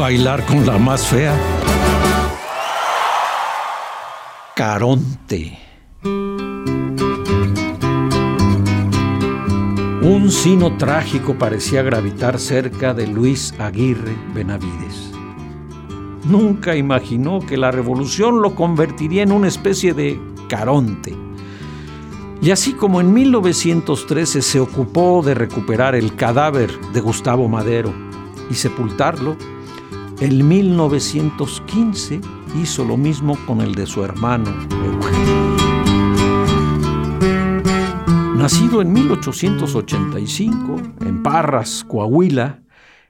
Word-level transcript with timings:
Bailar 0.00 0.46
con 0.46 0.64
la 0.64 0.78
más 0.78 1.06
fea. 1.06 1.38
Caronte. 4.56 5.58
Un 10.00 10.30
sino 10.30 10.78
trágico 10.78 11.34
parecía 11.34 11.82
gravitar 11.82 12.38
cerca 12.38 12.94
de 12.94 13.08
Luis 13.08 13.54
Aguirre 13.58 14.16
Benavides. 14.32 15.12
Nunca 16.24 16.76
imaginó 16.76 17.40
que 17.40 17.58
la 17.58 17.70
revolución 17.70 18.40
lo 18.40 18.54
convertiría 18.54 19.22
en 19.22 19.32
una 19.32 19.48
especie 19.48 19.92
de 19.92 20.18
Caronte. 20.48 21.14
Y 22.40 22.52
así 22.52 22.72
como 22.72 23.02
en 23.02 23.12
1913 23.12 24.40
se 24.40 24.60
ocupó 24.60 25.22
de 25.22 25.34
recuperar 25.34 25.94
el 25.94 26.16
cadáver 26.16 26.70
de 26.94 27.00
Gustavo 27.02 27.48
Madero 27.48 27.92
y 28.50 28.54
sepultarlo, 28.54 29.36
en 30.20 30.46
1915 30.46 32.20
hizo 32.60 32.84
lo 32.84 32.96
mismo 32.96 33.38
con 33.46 33.60
el 33.60 33.74
de 33.74 33.86
su 33.86 34.04
hermano 34.04 34.50
Eugenio. 34.70 35.56
Nacido 38.36 38.82
en 38.82 38.92
1885 38.92 40.76
en 41.00 41.22
Parras, 41.22 41.84
Coahuila, 41.88 42.60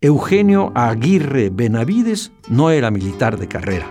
Eugenio 0.00 0.72
Aguirre 0.74 1.50
Benavides 1.50 2.32
no 2.48 2.70
era 2.70 2.90
militar 2.90 3.38
de 3.38 3.48
carrera. 3.48 3.86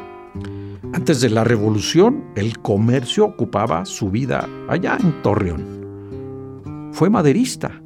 Antes 0.93 1.21
de 1.21 1.29
la 1.29 1.43
revolución, 1.43 2.25
el 2.35 2.59
comercio 2.59 3.25
ocupaba 3.25 3.85
su 3.85 4.11
vida 4.11 4.47
allá 4.67 4.97
en 4.99 5.21
Torreón. 5.21 6.91
Fue 6.93 7.09
maderista 7.09 7.81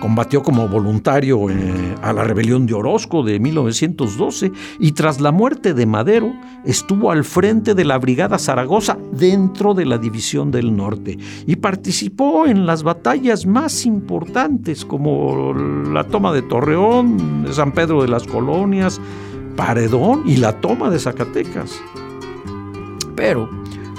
Combatió 0.00 0.42
como 0.42 0.68
voluntario 0.68 1.50
eh, 1.50 1.94
a 2.02 2.12
la 2.12 2.24
rebelión 2.24 2.66
de 2.66 2.74
Orozco 2.74 3.22
de 3.22 3.40
1912 3.40 4.52
y 4.78 4.92
tras 4.92 5.20
la 5.20 5.32
muerte 5.32 5.74
de 5.74 5.86
Madero 5.86 6.32
estuvo 6.64 7.10
al 7.10 7.24
frente 7.24 7.74
de 7.74 7.84
la 7.84 7.98
Brigada 7.98 8.38
Zaragoza 8.38 8.98
dentro 9.12 9.74
de 9.74 9.86
la 9.86 9.98
División 9.98 10.50
del 10.50 10.76
Norte 10.76 11.18
y 11.46 11.56
participó 11.56 12.46
en 12.46 12.66
las 12.66 12.82
batallas 12.82 13.46
más 13.46 13.86
importantes 13.86 14.84
como 14.84 15.54
la 15.54 16.04
toma 16.04 16.32
de 16.32 16.42
Torreón, 16.42 17.46
San 17.50 17.72
Pedro 17.72 18.02
de 18.02 18.08
las 18.08 18.24
Colonias, 18.24 19.00
Paredón 19.56 20.24
y 20.26 20.36
la 20.36 20.60
toma 20.60 20.90
de 20.90 20.98
Zacatecas. 20.98 21.80
Pero 23.14 23.48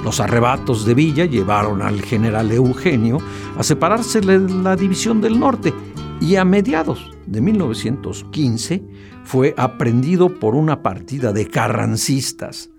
los 0.03 0.19
arrebatos 0.19 0.85
de 0.85 0.93
Villa 0.93 1.25
llevaron 1.25 1.81
al 1.81 2.01
general 2.01 2.51
Eugenio 2.51 3.17
a 3.57 3.63
separarse 3.63 4.21
de 4.21 4.39
la 4.39 4.75
División 4.75 5.21
del 5.21 5.39
Norte 5.39 5.73
y 6.21 6.35
a 6.35 6.45
mediados 6.45 7.11
de 7.25 7.41
1915 7.41 8.83
fue 9.23 9.53
aprendido 9.57 10.39
por 10.39 10.55
una 10.55 10.81
partida 10.81 11.33
de 11.33 11.47
carrancistas. 11.47 12.69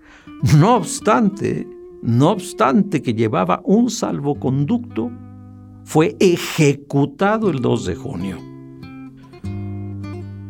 No 0.57 0.75
obstante, 0.75 1.67
no 2.01 2.31
obstante 2.31 3.01
que 3.01 3.13
llevaba 3.13 3.61
un 3.65 3.89
salvoconducto, 3.89 5.11
fue 5.83 6.15
ejecutado 6.19 7.49
el 7.49 7.61
2 7.61 7.85
de 7.85 7.95
junio. 7.95 8.37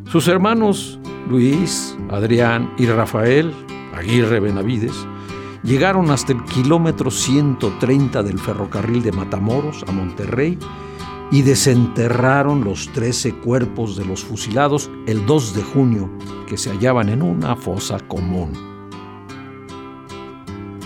Sus 0.06 0.28
hermanos 0.28 1.00
Luis, 1.30 1.96
Adrián 2.10 2.72
y 2.78 2.88
Rafael 2.88 3.54
Aguirre 3.94 4.40
Benavides 4.40 4.96
llegaron 5.64 6.12
hasta 6.12 6.34
el 6.34 6.44
kilómetro 6.46 7.12
130 7.12 8.24
del 8.24 8.40
ferrocarril 8.40 9.04
de 9.04 9.12
Matamoros 9.12 9.84
a 9.88 9.92
Monterrey 9.92 10.58
y 11.32 11.42
desenterraron 11.44 12.64
los 12.64 12.90
13 12.94 13.36
cuerpos 13.36 13.96
de 13.96 14.06
los 14.06 14.24
fusilados 14.24 14.90
el 15.06 15.26
2 15.26 15.56
de 15.56 15.64
junio, 15.64 16.10
que 16.48 16.58
se 16.58 16.72
hallaban 16.72 17.10
en 17.10 17.22
una 17.22 17.56
fosa 17.56 18.00
común. 18.00 18.52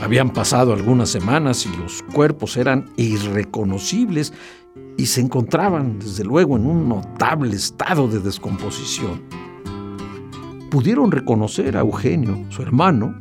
Habían 0.01 0.31
pasado 0.31 0.73
algunas 0.73 1.09
semanas 1.09 1.65
y 1.65 1.77
los 1.77 2.03
cuerpos 2.13 2.57
eran 2.57 2.89
irreconocibles 2.97 4.33
y 4.97 5.05
se 5.05 5.21
encontraban, 5.21 5.97
desde 5.97 6.25
luego, 6.25 6.57
en 6.57 6.65
un 6.65 6.89
notable 6.89 7.55
estado 7.55 8.09
de 8.09 8.19
descomposición. 8.19 9.21
Pudieron 10.69 11.09
reconocer 11.09 11.77
a 11.77 11.81
Eugenio, 11.81 12.45
su 12.49 12.61
hermano, 12.61 13.15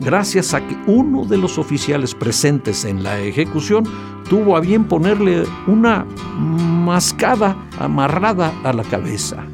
gracias 0.00 0.54
a 0.54 0.66
que 0.66 0.76
uno 0.86 1.24
de 1.24 1.38
los 1.38 1.58
oficiales 1.58 2.14
presentes 2.14 2.84
en 2.84 3.02
la 3.02 3.18
ejecución 3.20 3.84
tuvo 4.28 4.56
a 4.56 4.60
bien 4.60 4.84
ponerle 4.84 5.44
una 5.66 6.06
mascada 6.38 7.56
amarrada 7.78 8.52
a 8.64 8.72
la 8.72 8.84
cabeza, 8.84 9.44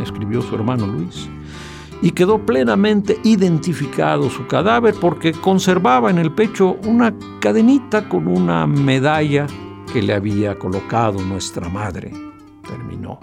escribió 0.00 0.42
su 0.42 0.54
hermano 0.54 0.86
Luis. 0.86 1.28
Y 2.00 2.12
quedó 2.12 2.38
plenamente 2.46 3.18
identificado 3.24 4.30
su 4.30 4.46
cadáver 4.46 4.94
porque 5.00 5.32
conservaba 5.32 6.10
en 6.10 6.18
el 6.18 6.30
pecho 6.30 6.76
una 6.86 7.12
cadenita 7.40 8.08
con 8.08 8.28
una 8.28 8.68
medalla 8.68 9.48
que 9.92 10.00
le 10.00 10.14
había 10.14 10.56
colocado 10.56 11.20
nuestra 11.20 11.68
madre. 11.68 12.12
Terminó. 12.62 13.18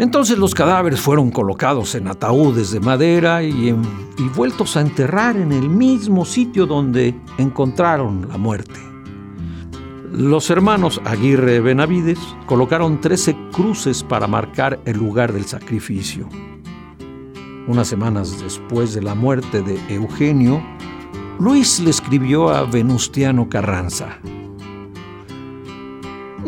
Entonces 0.00 0.38
los 0.38 0.54
cadáveres 0.54 0.98
fueron 0.98 1.30
colocados 1.30 1.94
en 1.94 2.08
ataúdes 2.08 2.70
de 2.70 2.80
madera 2.80 3.42
y, 3.42 3.76
vueltos 4.34 4.74
a 4.78 4.80
enterrar 4.80 5.36
en 5.36 5.52
el 5.52 5.68
mismo 5.68 6.24
sitio 6.24 6.64
donde 6.64 7.14
encontraron 7.36 8.26
la 8.26 8.38
muerte. 8.38 8.80
Los 10.10 10.48
hermanos 10.48 11.02
Aguirre 11.04 11.60
Benavides 11.60 12.18
colocaron 12.46 12.98
13 12.98 13.36
cruces 13.52 14.02
para 14.02 14.26
marcar 14.26 14.80
el 14.86 14.96
lugar 14.96 15.34
del 15.34 15.44
sacrificio. 15.44 16.26
Unas 17.68 17.86
semanas 17.86 18.40
después 18.40 18.94
de 18.94 19.02
la 19.02 19.14
muerte 19.14 19.60
de 19.60 19.78
Eugenio, 19.94 20.62
Luis 21.38 21.78
le 21.78 21.90
escribió 21.90 22.48
a 22.48 22.64
Venustiano 22.64 23.50
Carranza, 23.50 24.18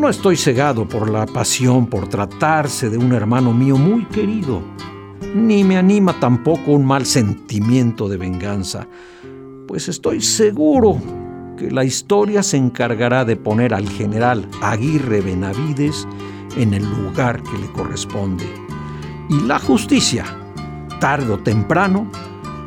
no 0.03 0.09
estoy 0.09 0.37
cegado 0.37 0.89
por 0.89 1.09
la 1.09 1.27
pasión 1.27 1.87
por 1.87 2.09
tratarse 2.09 2.91
de 2.91 2.99
un 2.99 3.13
hermano 3.13 3.53
mío 3.53 3.77
muy 3.77 4.05
querido, 4.07 4.61
ni 5.33 5.63
me 5.63 5.77
anima 5.77 6.19
tampoco 6.19 6.73
un 6.73 6.85
mal 6.85 7.07
sentimiento 7.07 8.09
de 8.09 8.17
venganza, 8.17 8.89
pues 9.69 9.87
estoy 9.87 10.21
seguro 10.21 11.01
que 11.57 11.71
la 11.71 11.85
historia 11.85 12.43
se 12.43 12.57
encargará 12.57 13.25
de 13.25 13.37
poner 13.37 13.73
al 13.73 13.89
general 13.89 14.49
Aguirre 14.61 15.21
Benavides 15.21 16.09
en 16.57 16.75
el 16.75 16.83
lugar 16.83 17.41
que 17.41 17.57
le 17.59 17.71
corresponde. 17.71 18.53
Y 19.31 19.39
la 19.47 19.61
justicia, 19.61 20.25
tarde 20.99 21.33
o 21.33 21.39
temprano, 21.39 22.11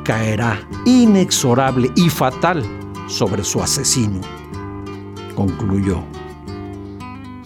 caerá 0.06 0.66
inexorable 0.85 1.92
y 1.98 2.09
fatal 2.09 2.63
sobre 3.07 3.44
su 3.44 3.62
asesino, 3.62 4.21
concluyó. 5.36 6.14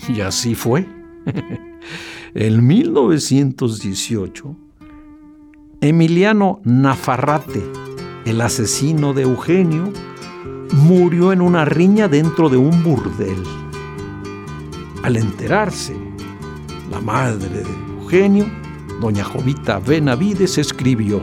Y 0.09 0.21
así 0.21 0.55
fue. 0.55 0.87
en 2.33 2.65
1918, 2.65 4.55
Emiliano 5.81 6.59
Nafarrate, 6.63 7.63
el 8.25 8.41
asesino 8.41 9.13
de 9.13 9.21
Eugenio, 9.21 9.93
murió 10.73 11.31
en 11.31 11.41
una 11.41 11.63
riña 11.63 12.07
dentro 12.07 12.49
de 12.49 12.57
un 12.57 12.83
burdel. 12.83 13.43
Al 15.03 15.15
enterarse, 15.15 15.95
la 16.89 16.99
madre 16.99 17.63
de 17.63 17.69
Eugenio, 18.01 18.47
doña 18.99 19.23
Jovita 19.23 19.77
Benavides, 19.79 20.57
escribió, 20.57 21.21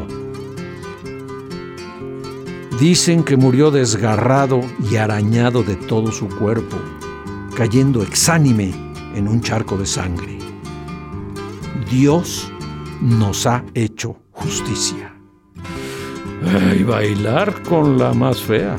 Dicen 2.78 3.24
que 3.24 3.36
murió 3.36 3.70
desgarrado 3.70 4.60
y 4.90 4.96
arañado 4.96 5.62
de 5.62 5.74
todo 5.76 6.12
su 6.12 6.28
cuerpo 6.28 6.76
cayendo 7.56 8.02
exánime 8.02 8.70
en 9.14 9.26
un 9.26 9.40
charco 9.40 9.78
de 9.78 9.86
sangre. 9.86 10.36
Dios 11.90 12.52
nos 13.00 13.46
ha 13.46 13.64
hecho 13.72 14.18
justicia. 14.30 15.14
Y 16.78 16.82
bailar 16.82 17.62
con 17.62 17.98
la 17.98 18.12
más 18.12 18.40
fea. 18.42 18.76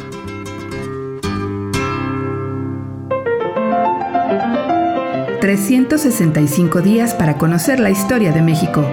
...365 5.41 6.81
días 6.81 7.13
para 7.13 7.37
conocer 7.37 7.79
la 7.79 7.89
historia 7.89 8.33
de 8.33 8.41
México. 8.41 8.85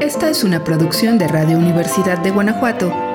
Esta 0.00 0.28
es 0.28 0.42
una 0.42 0.64
producción 0.64 1.16
de 1.16 1.28
Radio 1.28 1.56
Universidad 1.56 2.18
de 2.18 2.30
Guanajuato 2.30 3.13